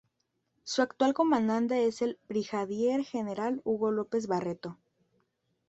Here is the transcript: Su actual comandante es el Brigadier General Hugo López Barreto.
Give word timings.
Su 0.63 0.81
actual 0.81 1.13
comandante 1.13 1.85
es 1.85 2.01
el 2.01 2.17
Brigadier 2.27 3.03
General 3.03 3.61
Hugo 3.63 3.91
López 3.91 4.25
Barreto. 4.25 4.79